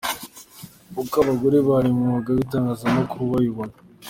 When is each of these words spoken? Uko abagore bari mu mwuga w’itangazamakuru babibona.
Uko 1.01 1.13
abagore 1.23 1.57
bari 1.67 1.89
mu 1.95 2.03
mwuga 2.07 2.29
w’itangazamakuru 2.35 3.23
babibona. 3.31 3.75